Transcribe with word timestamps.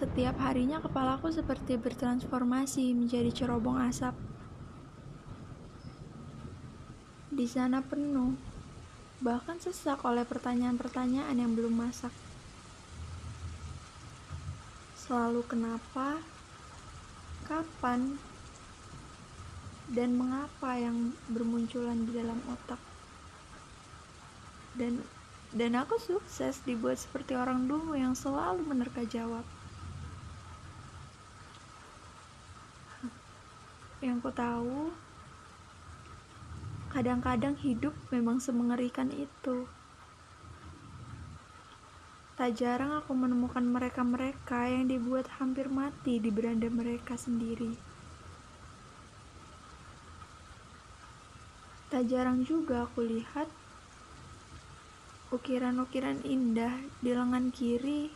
Setiap 0.00 0.40
harinya 0.40 0.80
kepalaku 0.80 1.28
seperti 1.28 1.76
bertransformasi 1.76 2.96
menjadi 2.96 3.28
cerobong 3.36 3.76
asap. 3.84 4.16
Di 7.28 7.44
sana 7.44 7.84
penuh, 7.84 8.32
bahkan 9.20 9.60
sesak 9.60 10.00
oleh 10.08 10.24
pertanyaan-pertanyaan 10.24 11.36
yang 11.36 11.52
belum 11.52 11.84
masak. 11.84 12.16
Selalu 14.96 15.44
kenapa, 15.44 16.24
kapan, 17.44 18.16
dan 19.92 20.16
mengapa 20.16 20.80
yang 20.80 21.12
bermunculan 21.28 22.08
di 22.08 22.16
dalam 22.16 22.40
otak. 22.48 22.80
Dan 24.80 25.04
dan 25.52 25.76
aku 25.76 26.00
sukses 26.00 26.64
dibuat 26.64 26.96
seperti 26.96 27.36
orang 27.36 27.68
dulu 27.68 27.92
yang 27.92 28.16
selalu 28.16 28.64
menerka 28.64 29.04
jawab. 29.04 29.44
Yang 34.00 34.16
ku 34.24 34.30
tahu, 34.32 34.88
kadang-kadang 36.88 37.52
hidup 37.60 37.92
memang 38.08 38.40
semengerikan 38.40 39.12
itu. 39.12 39.68
Tak 42.40 42.56
jarang 42.56 42.96
aku 42.96 43.12
menemukan 43.12 43.60
mereka-mereka 43.60 44.72
yang 44.72 44.88
dibuat 44.88 45.28
hampir 45.36 45.68
mati 45.68 46.16
di 46.16 46.32
beranda 46.32 46.72
mereka 46.72 47.20
sendiri. 47.20 47.76
Tak 51.92 52.08
jarang 52.08 52.40
juga 52.48 52.88
aku 52.88 53.04
lihat 53.04 53.52
ukiran-ukiran 55.28 56.24
indah 56.24 56.72
di 57.04 57.12
lengan 57.12 57.52
kiri 57.52 58.08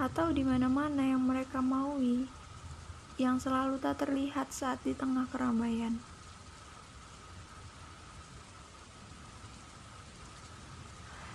atau 0.00 0.32
di 0.32 0.40
mana-mana 0.40 1.04
yang 1.04 1.20
mereka 1.20 1.60
maui 1.60 2.24
yang 3.14 3.38
selalu 3.38 3.78
tak 3.78 4.02
terlihat 4.02 4.50
saat 4.50 4.82
di 4.82 4.90
tengah 4.90 5.30
keramaian. 5.30 6.02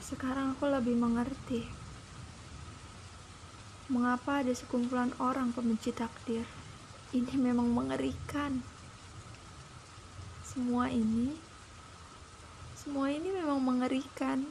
Sekarang 0.04 0.58
aku 0.58 0.66
lebih 0.68 0.98
mengerti 0.98 1.80
mengapa 3.90 4.46
ada 4.46 4.54
sekumpulan 4.54 5.10
orang 5.18 5.50
pembenci 5.50 5.90
takdir. 5.90 6.46
Ini 7.10 7.34
memang 7.42 7.74
mengerikan. 7.74 8.62
Semua 10.46 10.94
ini, 10.94 11.34
semua 12.78 13.10
ini 13.10 13.34
memang 13.34 13.58
mengerikan. 13.58 14.46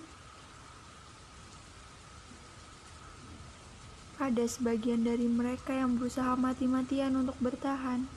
Ada 4.19 4.51
sebagian 4.51 5.07
dari 5.07 5.31
mereka 5.31 5.71
yang 5.71 5.95
berusaha 5.95 6.35
mati-matian 6.35 7.15
untuk 7.15 7.39
bertahan, 7.39 8.11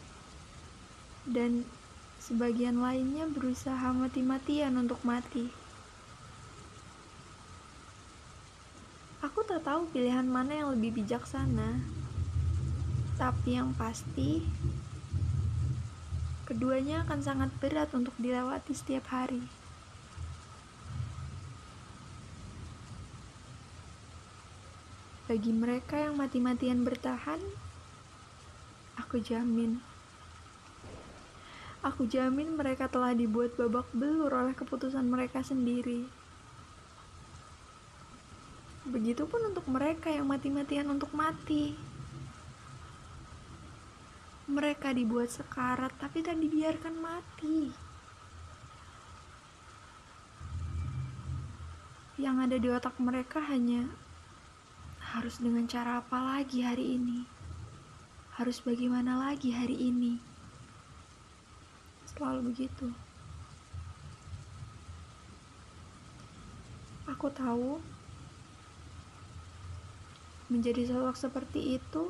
dan 1.29 1.61
sebagian 2.17 2.81
lainnya 2.81 3.29
berusaha 3.29 3.93
mati-matian 3.93 4.81
untuk 4.81 4.97
mati. 5.05 5.53
Aku 9.21 9.45
tak 9.45 9.61
tahu 9.61 9.85
pilihan 9.93 10.25
mana 10.25 10.65
yang 10.65 10.73
lebih 10.73 11.05
bijaksana, 11.05 11.85
tapi 13.21 13.53
yang 13.53 13.69
pasti 13.77 14.41
keduanya 16.49 17.05
akan 17.05 17.21
sangat 17.21 17.53
berat 17.61 17.93
untuk 17.93 18.17
dilewati 18.17 18.73
setiap 18.73 19.13
hari. 19.13 19.60
Bagi 25.31 25.55
mereka 25.55 25.95
yang 25.95 26.19
mati-matian 26.19 26.83
bertahan, 26.83 27.39
aku 28.99 29.23
jamin. 29.23 29.79
Aku 31.87 32.03
jamin 32.03 32.59
mereka 32.59 32.91
telah 32.91 33.15
dibuat 33.15 33.55
babak 33.55 33.87
belur 33.95 34.27
oleh 34.27 34.51
keputusan 34.51 35.07
mereka 35.07 35.39
sendiri. 35.39 36.03
Begitupun 38.83 39.55
untuk 39.55 39.63
mereka 39.71 40.11
yang 40.11 40.27
mati-matian 40.27 40.91
untuk 40.91 41.15
mati. 41.15 41.79
Mereka 44.51 44.91
dibuat 44.91 45.31
sekarat 45.31 45.95
tapi 45.95 46.27
tak 46.27 46.43
dibiarkan 46.43 46.99
mati. 46.99 47.71
Yang 52.19 52.35
ada 52.35 52.57
di 52.59 52.67
otak 52.67 52.99
mereka 52.99 53.39
hanya 53.47 54.10
harus 55.11 55.43
dengan 55.43 55.67
cara 55.67 55.99
apa 55.99 56.15
lagi 56.23 56.63
hari 56.63 56.95
ini? 56.95 57.27
Harus 58.39 58.63
bagaimana 58.63 59.19
lagi 59.19 59.51
hari 59.51 59.75
ini? 59.75 60.15
Selalu 62.07 62.55
begitu. 62.55 62.87
Aku 67.11 67.27
tahu 67.27 67.83
menjadi 70.47 70.87
sosok 70.87 71.19
seperti 71.19 71.75
itu 71.75 72.03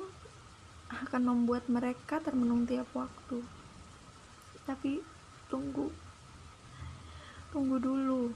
akan 0.94 1.25
membuat 1.25 1.66
mereka 1.73 2.22
termenung 2.22 2.69
tiap 2.69 2.85
waktu. 2.94 3.41
Tapi 4.69 5.01
tunggu. 5.50 5.90
Tunggu 7.50 7.81
dulu. 7.81 8.29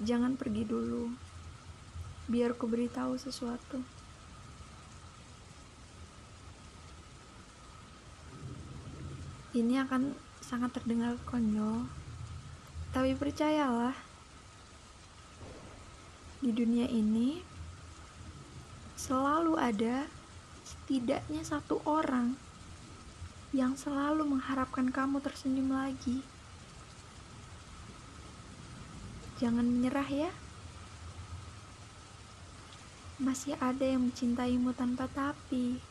Jangan 0.00 0.40
pergi 0.40 0.64
dulu 0.64 1.27
biar 2.28 2.52
ku 2.52 2.68
beritahu 2.68 3.16
sesuatu. 3.16 3.80
Ini 9.56 9.80
akan 9.88 10.12
sangat 10.44 10.76
terdengar 10.76 11.16
konyol, 11.24 11.88
tapi 12.92 13.16
percayalah, 13.16 13.96
di 16.44 16.52
dunia 16.52 16.84
ini 16.84 17.40
selalu 18.94 19.56
ada 19.56 20.04
setidaknya 20.62 21.40
satu 21.42 21.80
orang 21.88 22.36
yang 23.56 23.72
selalu 23.72 24.28
mengharapkan 24.28 24.92
kamu 24.92 25.24
tersenyum 25.24 25.72
lagi. 25.72 26.20
Jangan 29.40 29.64
menyerah 29.64 30.08
ya 30.12 30.30
masih 33.18 33.58
ada 33.58 33.82
yang 33.82 34.06
mencintaimu 34.06 34.70
tanpa 34.72 35.10
tapi. 35.10 35.82